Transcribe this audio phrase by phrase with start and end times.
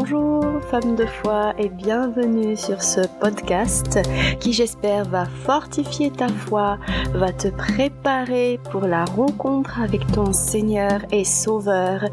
[0.00, 3.98] Bonjour femmes de foi et bienvenue sur ce podcast
[4.40, 6.78] qui j'espère va fortifier ta foi,
[7.12, 12.06] va te préparer pour la rencontre avec ton Seigneur et Sauveur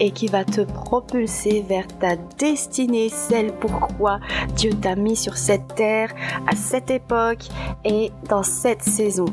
[0.00, 4.20] et qui va te propulser vers ta destinée, celle pourquoi
[4.54, 6.10] Dieu t'a mis sur cette terre
[6.46, 7.48] à cette époque
[7.86, 9.24] et dans cette saison.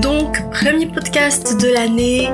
[0.00, 2.28] Donc, premier podcast de l'année,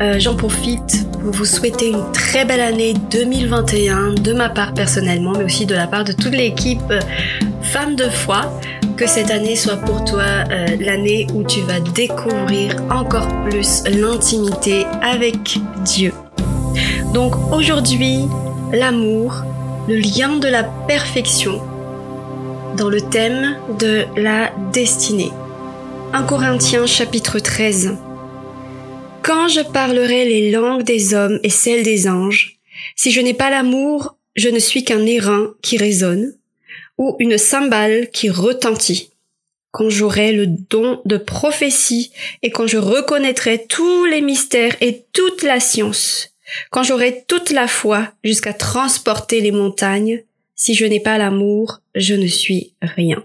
[0.00, 5.44] euh, j'en profite vous souhaiter une très belle année 2021 de ma part personnellement, mais
[5.44, 7.00] aussi de la part de toute l'équipe euh,
[7.62, 8.60] Femmes de foi.
[8.96, 14.86] Que cette année soit pour toi euh, l'année où tu vas découvrir encore plus l'intimité
[15.02, 16.12] avec Dieu.
[17.14, 18.24] Donc aujourd'hui,
[18.72, 19.44] l'amour,
[19.86, 21.60] le lien de la perfection
[22.76, 25.30] dans le thème de la destinée.
[26.12, 27.96] 1 Corinthiens chapitre 13.
[29.22, 32.58] Quand je parlerai les langues des hommes et celles des anges,
[32.96, 36.34] si je n'ai pas l'amour, je ne suis qu'un airain qui résonne,
[36.96, 39.10] ou une cymbale qui retentit.
[39.70, 42.10] Quand j'aurai le don de prophétie,
[42.42, 46.34] et quand je reconnaîtrai tous les mystères et toute la science,
[46.70, 50.22] quand j'aurai toute la foi jusqu'à transporter les montagnes,
[50.54, 53.24] si je n'ai pas l'amour, je ne suis rien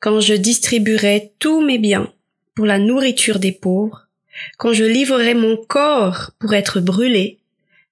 [0.00, 2.12] quand je distribuerai tous mes biens
[2.54, 4.05] pour la nourriture des pauvres,
[4.58, 7.38] quand je livrerai mon corps pour être brûlé,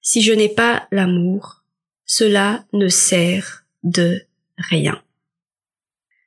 [0.01, 1.63] si je n'ai pas l'amour,
[2.05, 4.23] cela ne sert de
[4.57, 5.03] rien.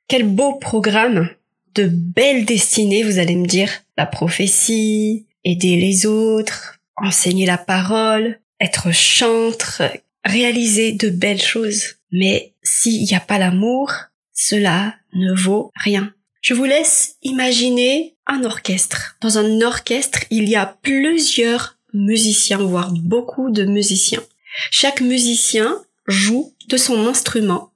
[0.08, 1.28] Quel beau programme,
[1.74, 8.40] de belles destinées, vous allez me dire, la prophétie, aider les autres, enseigner la parole,
[8.60, 9.82] être chantre,
[10.24, 11.96] réaliser de belles choses.
[12.10, 13.92] Mais s'il n'y a pas l'amour,
[14.32, 16.12] cela ne vaut rien.
[16.40, 19.16] Je vous laisse imaginer un orchestre.
[19.20, 24.22] Dans un orchestre, il y a plusieurs musiciens, voire beaucoup de musiciens.
[24.70, 27.72] Chaque musicien joue de son instrument,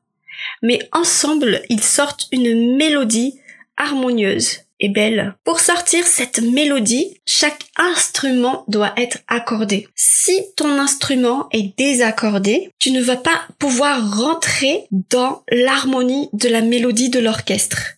[0.63, 3.39] mais ensemble, ils sortent une mélodie
[3.77, 5.35] harmonieuse belle.
[5.45, 9.89] Pour sortir cette mélodie, chaque instrument doit être accordé.
[9.95, 16.63] Si ton instrument est désaccordé, tu ne vas pas pouvoir rentrer dans l'harmonie de la
[16.63, 17.95] mélodie de l'orchestre.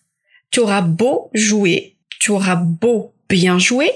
[0.51, 1.94] Tu auras beau jouer,
[2.25, 3.91] tu auras beau bien jouer,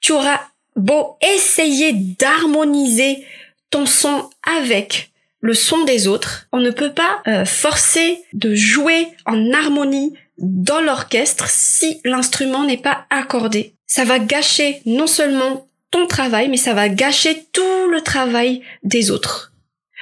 [0.00, 0.40] tu auras
[0.76, 3.24] beau essayer d'harmoniser
[3.70, 5.10] ton son avec
[5.40, 10.80] le son des autres, on ne peut pas euh, forcer de jouer en harmonie dans
[10.80, 13.74] l'orchestre si l'instrument n'est pas accordé.
[13.88, 19.10] Ça va gâcher non seulement ton travail, mais ça va gâcher tout le travail des
[19.10, 19.52] autres.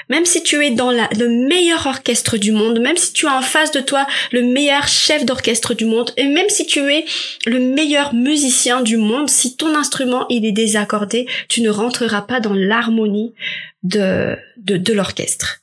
[0.09, 3.37] Même si tu es dans la, le meilleur orchestre du monde, même si tu as
[3.37, 7.05] en face de toi le meilleur chef d'orchestre du monde, et même si tu es
[7.47, 12.41] le meilleur musicien du monde, si ton instrument il est désaccordé, tu ne rentreras pas
[12.41, 13.35] dans l'harmonie
[13.83, 15.61] de, de, de l'orchestre.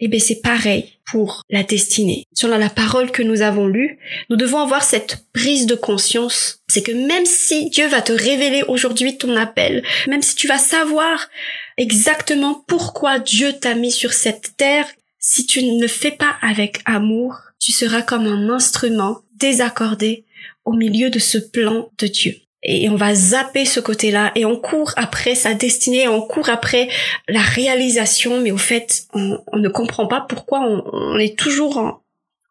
[0.00, 2.24] Eh bien, c'est pareil pour la destinée.
[2.32, 3.98] Sur la parole que nous avons lue,
[4.30, 6.60] nous devons avoir cette prise de conscience.
[6.68, 10.58] C'est que même si Dieu va te révéler aujourd'hui ton appel, même si tu vas
[10.58, 11.28] savoir
[11.76, 14.86] exactement pourquoi Dieu t'a mis sur cette terre,
[15.18, 20.24] si tu ne le fais pas avec amour, tu seras comme un instrument désaccordé
[20.64, 24.32] au milieu de ce plan de Dieu et on va zapper ce côté-là.
[24.34, 26.88] Et on court après sa destinée, on court après
[27.28, 32.02] la réalisation, mais au fait, on, ne comprend pas pourquoi on, est toujours en,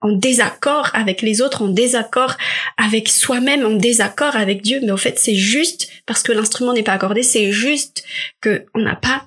[0.09, 2.37] désaccord avec les autres, en désaccord
[2.77, 6.83] avec soi-même, en désaccord avec Dieu, mais au fait, c'est juste parce que l'instrument n'est
[6.83, 8.05] pas accordé, c'est juste
[8.39, 9.25] que on n'a pas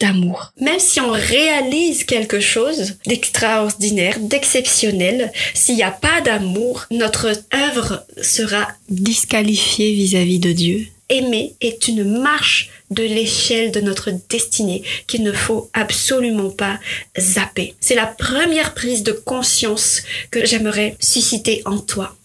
[0.00, 0.52] d'amour.
[0.60, 8.04] Même si on réalise quelque chose d'extraordinaire, d'exceptionnel, s'il n'y a pas d'amour, notre œuvre
[8.20, 10.86] sera disqualifiée vis-à-vis de Dieu.
[11.08, 16.78] Aimer est une marche de l'échelle de notre destinée qu'il ne faut absolument pas
[17.18, 17.74] zapper.
[17.80, 22.16] C'est la première prise de conscience que j'aimerais susciter en toi.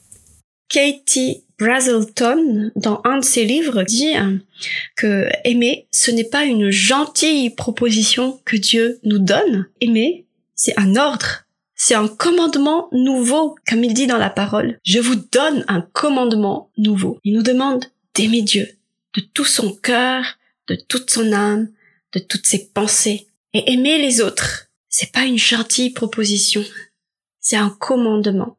[0.71, 4.13] Katie Brazelton, dans un de ses livres, dit
[4.95, 9.67] que aimer, ce n'est pas une gentille proposition que Dieu nous donne.
[9.81, 10.25] Aimer,
[10.55, 11.43] c'est un ordre.
[11.75, 14.79] C'est un commandement nouveau, comme il dit dans la parole.
[14.83, 17.19] Je vous donne un commandement nouveau.
[17.23, 17.85] Il nous demande
[18.15, 18.67] d'aimer Dieu
[19.15, 20.23] de tout son cœur,
[20.67, 21.69] de toute son âme,
[22.13, 23.27] de toutes ses pensées.
[23.53, 26.63] Et aimer les autres, c'est pas une gentille proposition.
[27.41, 28.55] C'est un commandement.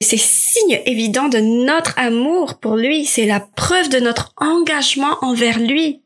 [0.00, 3.06] C'est signe évident de notre amour pour lui.
[3.06, 6.02] C'est la preuve de notre engagement envers lui.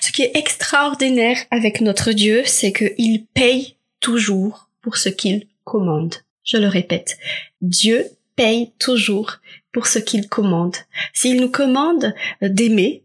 [0.00, 6.14] Ce qui est extraordinaire avec notre Dieu, c'est qu'il paye toujours pour ce qu'il commande.
[6.44, 7.18] Je le répète.
[7.60, 8.06] Dieu
[8.36, 9.38] paye toujours
[9.72, 10.76] pour ce qu'il commande.
[11.12, 13.02] S'il nous commande d'aimer,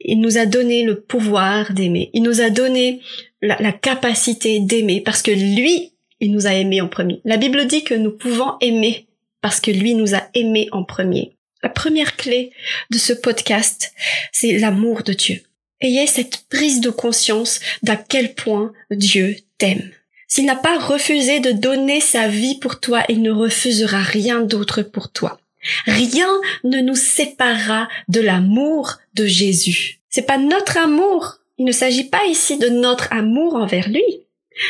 [0.00, 2.10] Il nous a donné le pouvoir d'aimer.
[2.12, 3.00] Il nous a donné
[3.42, 7.20] la, la capacité d'aimer parce que lui, il nous a aimés en premier.
[7.24, 9.06] La Bible dit que nous pouvons aimer
[9.40, 11.36] parce que lui nous a aimés en premier.
[11.62, 12.52] La première clé
[12.90, 13.92] de ce podcast,
[14.32, 15.42] c'est l'amour de Dieu.
[15.80, 19.90] Ayez cette prise de conscience d'à quel point Dieu t'aime.
[20.26, 24.82] S'il n'a pas refusé de donner sa vie pour toi, il ne refusera rien d'autre
[24.82, 25.40] pour toi.
[25.86, 26.28] Rien
[26.64, 30.00] ne nous séparera de l'amour de Jésus.
[30.10, 31.38] C'est pas notre amour.
[31.58, 34.04] Il ne s'agit pas ici de notre amour envers lui.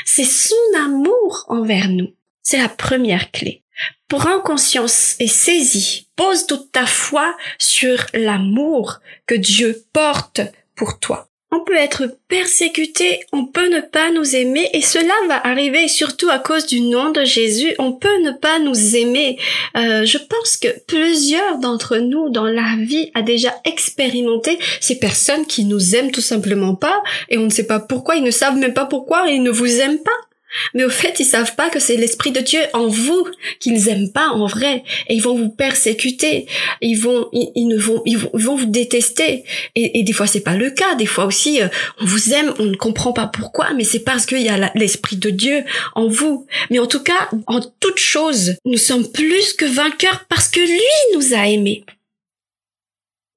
[0.05, 2.15] C'est son amour envers nous.
[2.43, 3.63] C'est la première clé.
[4.09, 6.09] Prends conscience et saisis.
[6.17, 10.41] Pose toute ta foi sur l'amour que Dieu porte
[10.75, 11.28] pour toi.
[11.51, 16.29] On peut être persécuté, on peut ne pas nous aimer et cela va arriver surtout
[16.29, 17.75] à cause du nom de Jésus.
[17.79, 19.39] On peut ne pas nous aimer.
[19.75, 25.47] Euh, je pense que plusieurs d'entre nous dans la vie a déjà expérimenté ces personnes
[25.47, 28.59] qui nous aiment tout simplement pas et on ne sait pas pourquoi, ils ne savent
[28.59, 30.28] même pas pourquoi ils ne vous aiment pas.
[30.75, 33.27] Mais au fait, ils savent pas que c'est l'esprit de Dieu en vous
[33.61, 36.47] qu'ils aiment pas en vrai, et ils vont vous persécuter,
[36.81, 39.45] ils vont, ils, ne vont, ils vont, vous détester.
[39.75, 40.95] Et, des fois, c'est pas le cas.
[40.95, 41.69] Des fois aussi, euh,
[42.01, 45.17] on vous aime, on ne comprend pas pourquoi, mais c'est parce qu'il y a l'esprit
[45.17, 45.65] de Dieu
[45.95, 46.47] en vous.
[46.71, 51.15] Mais en tout cas, en toute chose, nous sommes plus que vainqueurs parce que lui
[51.15, 51.85] nous a aimés.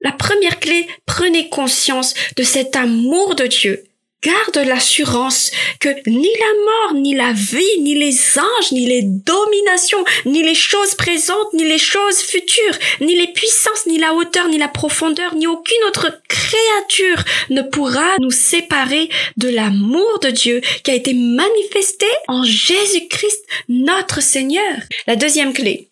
[0.01, 3.83] La première clé, prenez conscience de cet amour de Dieu
[4.23, 10.03] garde l'assurance que ni la mort, ni la vie, ni les anges, ni les dominations,
[10.25, 14.57] ni les choses présentes, ni les choses futures, ni les puissances, ni la hauteur, ni
[14.57, 20.91] la profondeur, ni aucune autre créature ne pourra nous séparer de l'amour de Dieu qui
[20.91, 24.75] a été manifesté en Jésus-Christ notre Seigneur.
[25.07, 25.87] La deuxième clé.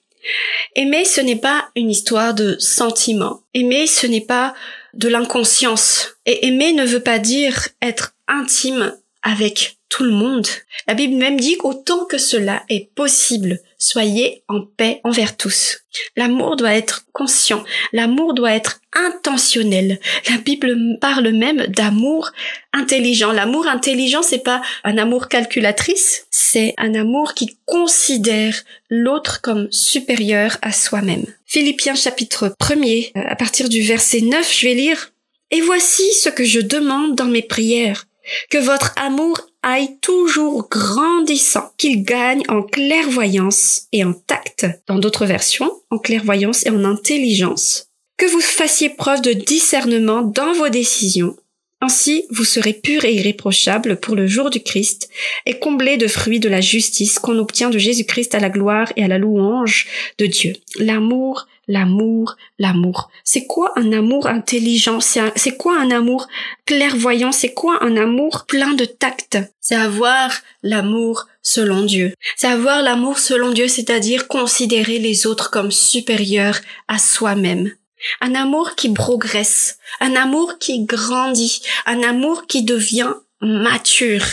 [0.76, 3.42] Aimer, ce n'est pas une histoire de sentiments.
[3.54, 4.54] Aimer, ce n'est pas
[4.94, 6.18] de l'inconscience.
[6.26, 8.94] Et aimer ne veut pas dire être intime
[9.24, 10.48] avec tout le monde.
[10.88, 15.80] La Bible même dit qu'autant que cela est possible, soyez en paix envers tous.
[16.16, 20.00] L'amour doit être conscient, l'amour doit être intentionnel.
[20.30, 22.32] La Bible parle même d'amour
[22.72, 23.32] intelligent.
[23.32, 28.56] L'amour intelligent, c'est pas un amour calculatrice, c'est un amour qui considère
[28.90, 31.26] l'autre comme supérieur à soi-même.
[31.46, 35.12] Philippiens chapitre 1er, à partir du verset 9, je vais lire
[35.50, 38.06] Et voici ce que je demande dans mes prières
[38.50, 45.26] que votre amour aille toujours grandissant, qu'il gagne en clairvoyance et en tact, dans d'autres
[45.26, 47.88] versions, en clairvoyance et en intelligence,
[48.18, 51.36] que vous fassiez preuve de discernement dans vos décisions,
[51.82, 55.10] ainsi vous serez pur et irréprochable pour le jour du Christ,
[55.46, 59.04] et comblé de fruits de la justice qu'on obtient de Jésus-Christ à la gloire et
[59.04, 59.88] à la louange
[60.18, 60.54] de Dieu.
[60.78, 63.10] L'amour l'amour, l'amour.
[63.24, 65.00] C'est quoi un amour intelligent?
[65.00, 66.28] C'est quoi un amour
[66.66, 67.32] clairvoyant?
[67.32, 69.38] C'est quoi un amour plein de tact?
[69.62, 70.32] C'est avoir
[70.64, 72.14] l'amour selon Dieu.
[72.36, 77.72] C'est avoir l'amour selon Dieu, c'est-à-dire considérer les autres comme supérieurs à soi-même.
[78.20, 84.26] Un amour qui progresse, un amour qui grandit, un amour qui devient mature.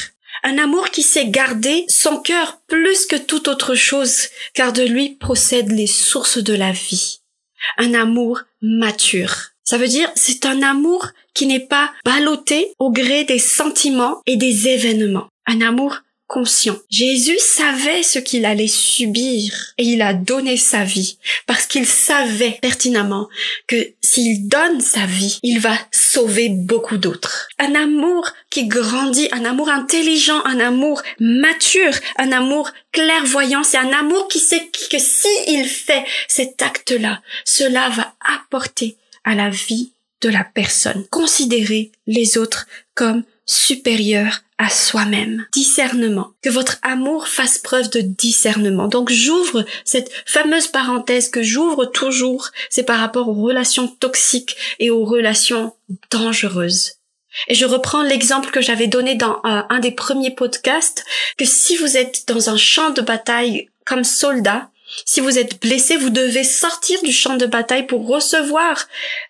[0.42, 5.16] Un amour qui sait garder son cœur plus que toute autre chose, car de lui
[5.16, 7.20] procèdent les sources de la vie
[7.78, 9.50] un amour mature.
[9.64, 14.36] Ça veut dire c'est un amour qui n'est pas ballotté au gré des sentiments et
[14.36, 15.28] des événements.
[15.46, 16.76] Un amour conscient.
[16.90, 22.58] Jésus savait ce qu'il allait subir et il a donné sa vie parce qu'il savait
[22.60, 23.28] pertinemment
[23.66, 27.48] que s'il donne sa vie, il va sauver beaucoup d'autres.
[27.58, 33.92] Un amour qui grandit, un amour intelligent, un amour mature, un amour clairvoyant, c'est un
[33.92, 39.92] amour qui sait que s'il fait cet acte-là, cela va apporter à la vie
[40.22, 41.04] de la personne.
[41.10, 45.46] Considérer les autres comme supérieurs à soi-même.
[45.52, 46.32] Discernement.
[46.42, 48.88] Que votre amour fasse preuve de discernement.
[48.88, 54.90] Donc j'ouvre cette fameuse parenthèse que j'ouvre toujours, c'est par rapport aux relations toxiques et
[54.90, 55.74] aux relations
[56.10, 56.94] dangereuses.
[57.48, 61.04] Et je reprends l'exemple que j'avais donné dans euh, un des premiers podcasts,
[61.36, 64.70] que si vous êtes dans un champ de bataille comme soldat,
[65.04, 68.86] si vous êtes blessé, vous devez sortir du champ de bataille pour recevoir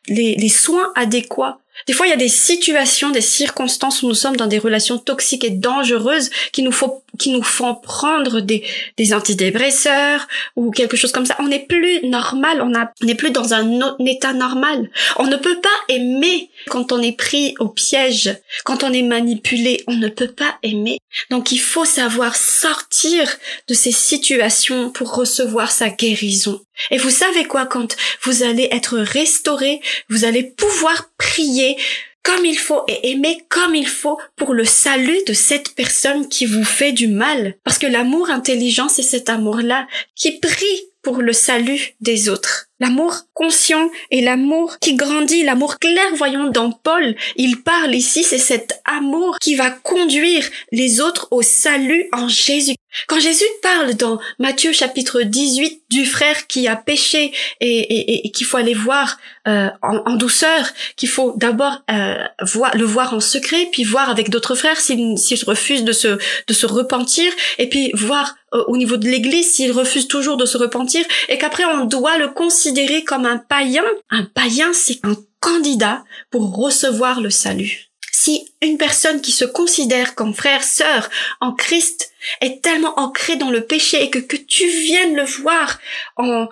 [0.07, 4.37] les soins adéquats des fois, il y a des situations, des circonstances où nous sommes
[4.37, 11.13] dans des relations toxiques et dangereuses qui nous, font prendre des antidépresseurs ou quelque chose
[11.13, 11.37] comme ça.
[11.39, 12.73] On n'est plus normal, on
[13.05, 14.91] n'est plus dans un, état normal.
[15.17, 19.85] On ne peut pas aimer quand on est pris au piège, quand on est manipulé.
[19.87, 20.99] On ne peut pas aimer.
[21.31, 23.29] Donc, il faut savoir sortir
[23.69, 26.61] de ces situations pour recevoir sa guérison.
[26.91, 31.77] Et vous savez quoi, quand vous allez être restauré, vous allez pouvoir prier
[32.23, 36.45] comme il faut et aimer comme il faut pour le salut de cette personne qui
[36.45, 37.55] vous fait du mal.
[37.63, 42.67] Parce que l'amour intelligent, c'est cet amour-là qui prie pour le salut des autres.
[42.79, 48.83] L'amour conscient et l'amour qui grandit, l'amour clairvoyant dans Paul, il parle ici, c'est cet
[48.85, 52.75] amour qui va conduire les autres au salut en Jésus.
[53.09, 58.57] Quand Jésus parle dans Matthieu chapitre 18 du frère qui a péché et, qu'il faut
[58.57, 59.19] aller voir
[59.49, 60.67] euh, en, douceur,
[60.97, 65.17] qu'il faut d'abord euh, voir, le voir en secret, puis voir avec d'autres frères s'il
[65.47, 69.73] refuse de se, de se repentir, et puis voir euh, au niveau de l'Église s'il
[69.73, 72.66] refuse toujours de se repentir, et qu'après on doit le considérer
[73.05, 73.85] comme un païen.
[74.11, 77.89] Un païen, c'est un candidat pour recevoir le salut.
[78.13, 83.51] Si une personne qui se considère comme frère, sœur en Christ est tellement ancrée dans
[83.51, 85.79] le péché et que, que tu viennes le voir
[86.17, 86.49] en,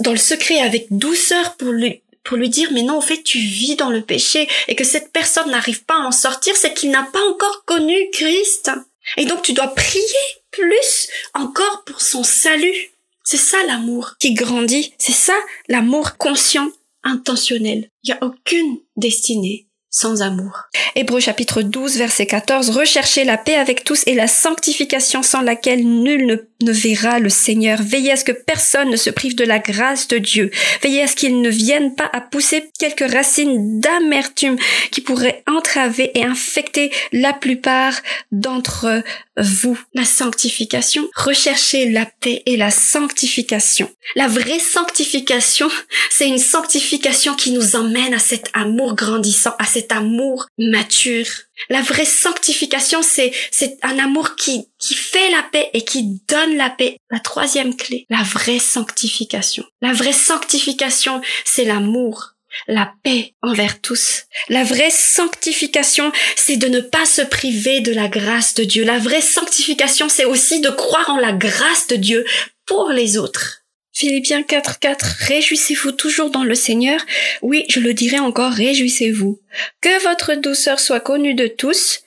[0.00, 3.38] dans le secret avec douceur pour lui, pour lui dire mais non, en fait, tu
[3.38, 6.90] vis dans le péché et que cette personne n'arrive pas à en sortir, c'est qu'il
[6.90, 8.70] n'a pas encore connu Christ.
[9.18, 12.93] Et donc tu dois prier plus encore pour son salut.
[13.24, 14.92] C'est ça l'amour qui grandit.
[14.98, 15.34] C'est ça
[15.68, 16.70] l'amour conscient,
[17.02, 17.88] intentionnel.
[18.02, 20.64] Il n'y a aucune destinée sans amour.
[20.96, 25.86] Hébreu chapitre 12 verset 14 Recherchez la paix avec tous et la sanctification sans laquelle
[25.86, 27.82] nul ne, ne, verra le Seigneur.
[27.82, 30.50] Veillez à ce que personne ne se prive de la grâce de Dieu.
[30.82, 34.56] Veillez à ce qu'il ne vienne pas à pousser quelques racines d'amertume
[34.90, 37.94] qui pourraient entraver et infecter la plupart
[38.32, 39.02] d'entre
[39.36, 39.78] vous.
[39.94, 41.08] La sanctification.
[41.14, 43.90] Recherchez la paix et la sanctification.
[44.16, 45.68] La vraie sanctification,
[46.10, 51.26] c'est une sanctification qui nous emmène à cet amour grandissant, à cet amour mature.
[51.68, 56.56] La vraie sanctification, c'est, c'est un amour qui, qui fait la paix et qui donne
[56.56, 56.98] la paix.
[57.10, 59.64] La troisième clé, la vraie sanctification.
[59.80, 62.34] La vraie sanctification, c'est l'amour
[62.68, 64.24] la paix envers tous.
[64.48, 68.84] La vraie sanctification, c'est de ne pas se priver de la grâce de Dieu.
[68.84, 72.24] La vraie sanctification, c'est aussi de croire en la grâce de Dieu
[72.64, 73.64] pour les autres.
[73.92, 77.00] Philippiens 4.4 Réjouissez-vous toujours dans le Seigneur?
[77.42, 79.40] Oui, je le dirai encore, réjouissez-vous.
[79.80, 82.00] Que votre douceur soit connue de tous.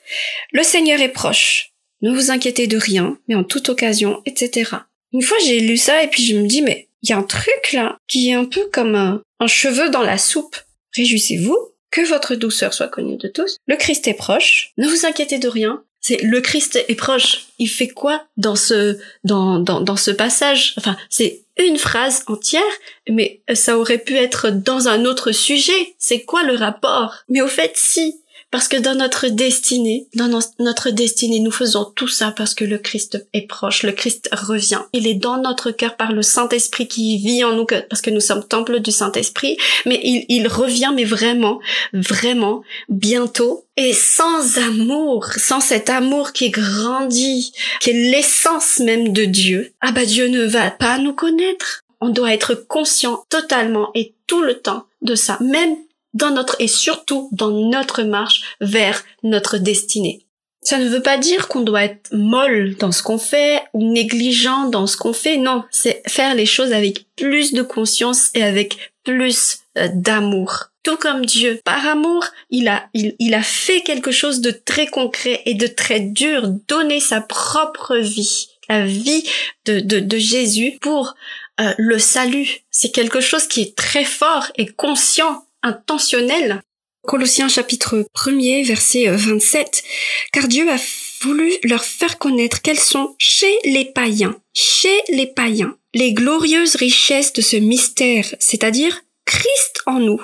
[0.52, 1.72] Le Seigneur est proche.
[2.02, 4.70] Ne vous inquiétez de rien, mais en toute occasion, etc.
[5.12, 7.22] Une fois j'ai lu ça et puis je me dis mais il y a un
[7.22, 10.56] truc là qui est un peu comme un, un cheveu dans la soupe.
[10.94, 11.56] Réjouissez-vous.
[11.90, 13.56] Que votre douceur soit connue de tous.
[13.66, 14.72] Le Christ est proche.
[14.76, 15.82] Ne vous inquiétez de rien.
[16.00, 17.46] C'est le Christ est proche.
[17.58, 20.74] Il fait quoi dans ce dans dans, dans ce passage?
[20.76, 22.62] Enfin, c'est une phrase entière,
[23.08, 25.94] mais ça aurait pu être dans un autre sujet.
[25.98, 27.24] C'est quoi le rapport?
[27.28, 28.20] Mais au fait, si.
[28.50, 32.78] Parce que dans notre destinée, dans notre destinée, nous faisons tout ça parce que le
[32.78, 34.80] Christ est proche, le Christ revient.
[34.94, 38.20] Il est dans notre cœur par le Saint-Esprit qui vit en nous, parce que nous
[38.20, 41.60] sommes temple du Saint-Esprit, mais il, il revient, mais vraiment,
[41.92, 43.66] vraiment, bientôt.
[43.76, 49.92] Et sans amour, sans cet amour qui grandit, qui est l'essence même de Dieu, ah
[49.92, 51.84] bah Dieu ne va pas nous connaître.
[52.00, 55.76] On doit être conscient totalement et tout le temps de ça, même
[56.14, 60.26] dans notre et surtout dans notre marche vers notre destinée.
[60.60, 64.68] Ça ne veut pas dire qu'on doit être molle dans ce qu'on fait ou négligent
[64.70, 65.36] dans ce qu'on fait.
[65.36, 70.64] Non, c'est faire les choses avec plus de conscience et avec plus euh, d'amour.
[70.82, 75.42] Tout comme Dieu, par amour, il a, il, a fait quelque chose de très concret
[75.46, 79.24] et de très dur, donner sa propre vie, la vie
[79.66, 81.14] de, de, Jésus pour
[81.60, 82.60] euh, le salut.
[82.70, 86.62] C'est quelque chose qui est très fort et conscient intentionnel.
[87.06, 89.66] Colossiens chapitre 1er verset 27.
[89.66, 89.88] Euh,
[90.32, 90.76] Car Dieu a
[91.22, 97.32] voulu leur faire connaître quelles sont chez les païens, chez les païens, les glorieuses richesses
[97.32, 100.20] de ce mystère, c'est-à-dire Christ en nous,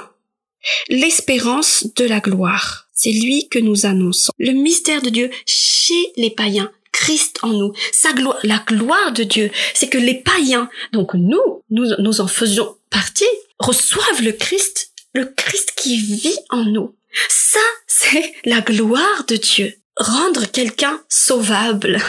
[0.89, 2.89] l'espérance de la gloire.
[2.93, 4.33] C'est lui que nous annonçons.
[4.39, 6.71] Le mystère de Dieu chez les païens.
[6.93, 11.63] Christ en nous, sa gloire, la gloire de Dieu, c'est que les païens, donc nous,
[11.71, 13.25] nous, nous en faisons partie,
[13.59, 16.95] reçoivent le Christ le Christ qui vit en nous.
[17.29, 19.75] Ça, c'est la gloire de Dieu.
[19.97, 22.01] Rendre quelqu'un sauvable.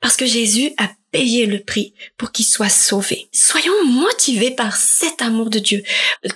[0.00, 3.28] Parce que Jésus a payé le prix pour qu'il soit sauvé.
[3.32, 5.82] Soyons motivés par cet amour de Dieu.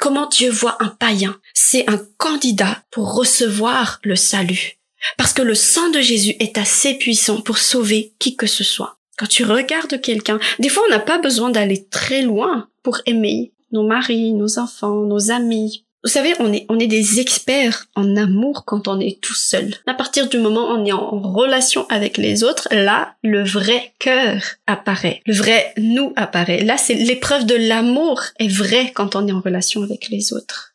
[0.00, 1.38] Comment Dieu voit un païen?
[1.54, 4.78] C'est un candidat pour recevoir le salut.
[5.16, 8.98] Parce que le sang de Jésus est assez puissant pour sauver qui que ce soit.
[9.18, 13.52] Quand tu regardes quelqu'un, des fois on n'a pas besoin d'aller très loin pour aimer
[13.72, 18.16] nos maris, nos enfants, nos amis, vous savez, on est, on est des experts en
[18.16, 19.74] amour quand on est tout seul.
[19.86, 23.92] À partir du moment où on est en relation avec les autres, là, le vrai
[24.00, 25.22] cœur apparaît.
[25.26, 26.64] Le vrai nous apparaît.
[26.64, 30.74] Là, c'est l'épreuve de l'amour est vraie quand on est en relation avec les autres.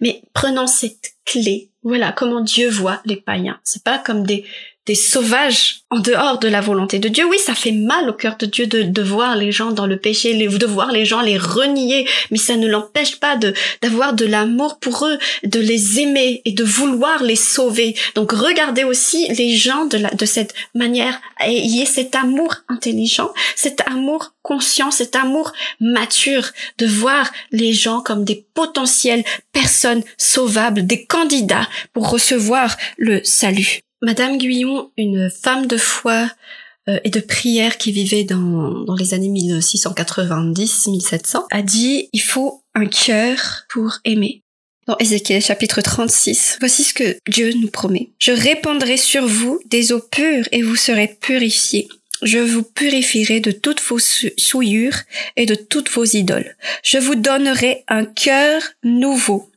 [0.00, 3.58] Mais prenons cette clé Voilà comment Dieu voit les païens.
[3.64, 4.44] C'est pas comme des
[4.86, 7.24] des sauvages en dehors de la volonté de Dieu.
[7.24, 9.98] Oui, ça fait mal au cœur de Dieu de, de voir les gens dans le
[9.98, 13.38] péché, de voir les gens les renier, mais ça ne l'empêche pas
[13.82, 17.96] d'avoir de l'amour pour eux, de les aimer et de vouloir les sauver.
[18.14, 23.82] Donc regardez aussi les gens de, la, de cette manière, ayez cet amour intelligent, cet
[23.88, 31.04] amour conscient, cet amour mature, de voir les gens comme des potentielles personnes sauvables, des
[31.04, 33.80] candidats pour recevoir le salut.
[34.02, 36.30] Madame Guyon, une femme de foi
[36.88, 42.62] euh, et de prière qui vivait dans, dans les années 1690-1700, a dit il faut
[42.74, 44.42] un cœur pour aimer.
[44.86, 48.10] Dans Ézéchiel chapitre 36, voici ce que Dieu nous promet.
[48.18, 51.88] Je répandrai sur vous des eaux pures et vous serez purifiés.
[52.22, 54.98] Je vous purifierai de toutes vos souillures
[55.34, 56.56] et de toutes vos idoles.
[56.84, 59.50] Je vous donnerai un cœur nouveau.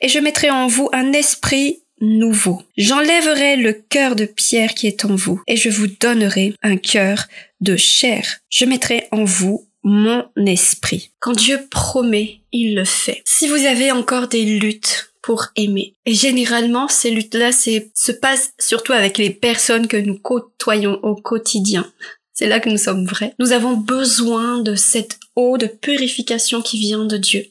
[0.00, 2.60] Et je mettrai en vous un esprit nouveau.
[2.76, 7.24] J'enlèverai le cœur de pierre qui est en vous, et je vous donnerai un cœur
[7.60, 8.40] de chair.
[8.50, 11.10] Je mettrai en vous mon esprit.
[11.20, 13.22] Quand Dieu promet, il le fait.
[13.24, 18.92] Si vous avez encore des luttes pour aimer, et généralement ces luttes-là se passent surtout
[18.92, 21.90] avec les personnes que nous côtoyons au quotidien.
[22.34, 23.34] C'est là que nous sommes vrais.
[23.38, 27.46] Nous avons besoin de cette eau de purification qui vient de Dieu,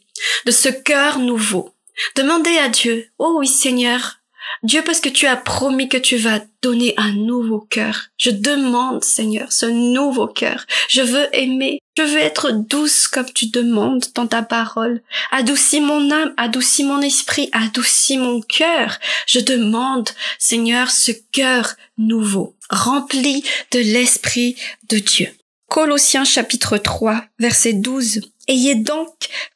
[0.46, 1.70] de ce cœur nouveau.
[2.16, 4.21] Demandez à Dieu, oh oui Seigneur,
[4.64, 8.10] Dieu, parce que tu as promis que tu vas donner un nouveau cœur.
[8.18, 10.66] Je demande, Seigneur, ce nouveau cœur.
[10.88, 11.80] Je veux aimer.
[11.98, 15.02] Je veux être douce comme tu demandes dans ta parole.
[15.32, 19.00] Adoucis mon âme, adoucis mon esprit, adoucis mon cœur.
[19.26, 24.56] Je demande, Seigneur, ce cœur nouveau, rempli de l'esprit
[24.90, 25.30] de Dieu.
[25.68, 28.31] Colossiens chapitre 3, verset 12.
[28.48, 29.14] Ayez donc,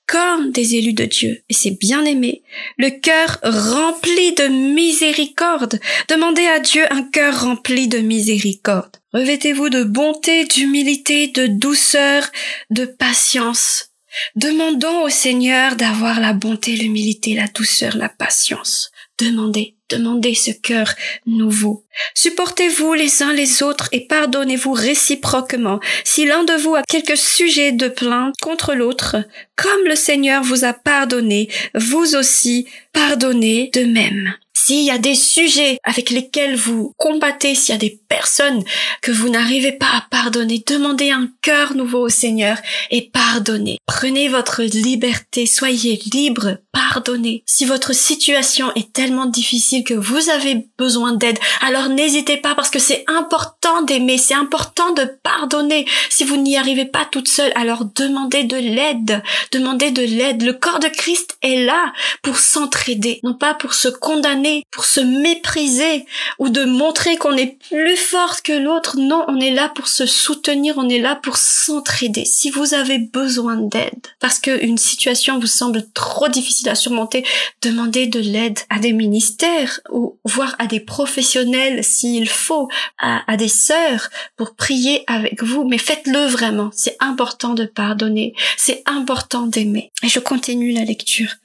[0.08, 2.44] comme des élus de Dieu, et c'est bien aimé,
[2.77, 5.80] le cœur rempli de miséricorde.
[6.08, 8.98] Demandez à Dieu un cœur rempli de miséricorde.
[9.13, 12.29] Revêtez-vous de bonté, d'humilité, de douceur,
[12.70, 13.90] de patience.
[14.36, 18.92] Demandons au Seigneur d'avoir la bonté, l'humilité, la douceur, la patience.
[19.20, 20.93] Demandez, demandez ce cœur
[21.25, 21.83] nouveau.
[22.13, 25.79] Supportez-vous les uns les autres et pardonnez-vous réciproquement.
[26.03, 29.17] Si l'un de vous a quelque sujet de plainte contre l'autre,
[29.55, 34.33] comme le Seigneur vous a pardonné, vous aussi pardonnez de même.
[34.57, 38.63] S'il y a des sujets avec lesquels vous combattez, s'il y a des personnes
[39.01, 42.57] que vous n'arrivez pas à pardonner, demandez un cœur nouveau au Seigneur
[42.89, 43.77] et pardonnez.
[43.85, 47.44] Prenez votre liberté, soyez libre, pardonnez.
[47.46, 52.70] Si votre situation est tellement difficile que vous avez besoin d'aide, alors n'hésitez pas parce
[52.70, 55.85] que c'est important d'aimer, c'est important de pardonner.
[56.09, 60.44] Si vous n'y arrivez pas toute seule, alors demandez de l'aide, demandez de l'aide.
[60.44, 65.00] Le corps de Christ est là pour s'entraider, non pas pour se condamner pour se
[65.00, 66.05] mépriser
[66.40, 68.98] ou de montrer qu'on est plus forte que l'autre.
[68.98, 72.25] Non, on est là pour se soutenir, on est là pour s'entraider.
[72.25, 77.25] Si vous avez besoin d'aide, parce qu'une situation vous semble trop difficile à surmonter,
[77.62, 82.68] demandez de l'aide à des ministères ou voire à des professionnels s'il faut,
[83.00, 85.64] à, à des sœurs pour prier avec vous.
[85.64, 86.70] Mais faites-le vraiment.
[86.74, 88.34] C'est important de pardonner.
[88.58, 89.92] C'est important d'aimer.
[90.03, 91.36] Et je continue la lecture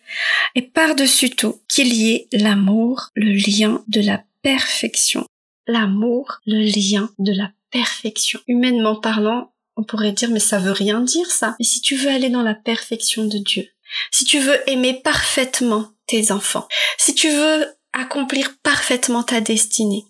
[0.54, 5.24] et par-dessus tout qu'il y ait l'amour, le lien de la perfection.
[5.66, 8.40] L'amour, le lien de la perfection.
[8.48, 11.56] Humainement parlant, on pourrait dire mais ça veut rien dire ça.
[11.58, 13.66] Mais si tu veux aller dans la perfection de Dieu,
[14.10, 16.68] si tu veux aimer parfaitement tes enfants,
[16.98, 20.04] si tu veux accomplir parfaitement ta destinée,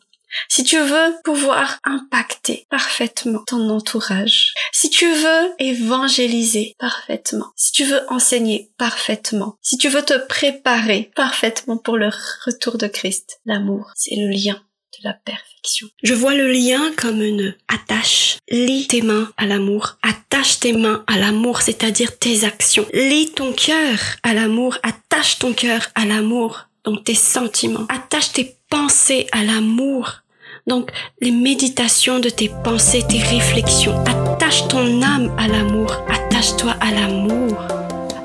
[0.48, 7.84] si tu veux pouvoir impacter parfaitement ton entourage, si tu veux évangéliser parfaitement, si tu
[7.84, 12.10] veux enseigner parfaitement, si tu veux te préparer parfaitement pour le
[12.44, 14.60] retour de Christ, l'amour, c'est le lien
[14.98, 15.88] de la perfection.
[16.02, 18.38] Je vois le lien comme une attache.
[18.50, 19.98] Lis tes mains à l'amour.
[20.02, 22.86] Attache tes mains à l'amour, c'est-à-dire tes actions.
[22.92, 24.78] Lis ton cœur à l'amour.
[24.82, 27.86] Attache ton cœur à l'amour donc tes sentiments.
[27.88, 30.19] Attache tes pensées à l'amour.
[30.66, 33.98] Donc les méditations de tes pensées, tes réflexions.
[34.04, 35.92] Attache ton âme à l'amour.
[36.08, 37.58] Attache-toi à l'amour,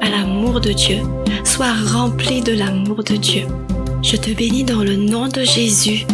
[0.02, 0.98] à l'amour de Dieu.
[1.44, 3.48] Sois rempli de l'amour de Dieu.
[4.02, 6.06] Je te bénis dans le nom de Jésus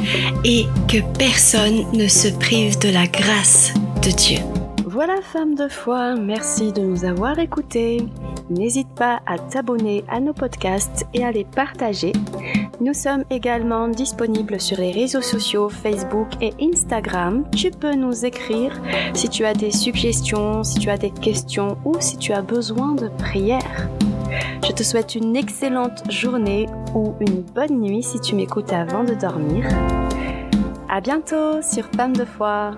[0.46, 4.38] et que personne ne se prive de la grâce de Dieu.
[4.86, 8.06] Voilà, femme de foi, merci de nous avoir écoutés.
[8.50, 12.14] N'hésite pas à t'abonner à nos podcasts et à les partager.
[12.82, 17.46] Nous sommes également disponibles sur les réseaux sociaux Facebook et Instagram.
[17.56, 18.82] Tu peux nous écrire
[19.14, 22.94] si tu as des suggestions, si tu as des questions ou si tu as besoin
[22.94, 23.88] de prières.
[24.66, 26.66] Je te souhaite une excellente journée
[26.96, 29.64] ou une bonne nuit si tu m'écoutes avant de dormir.
[30.90, 32.72] À bientôt sur Femme de foi.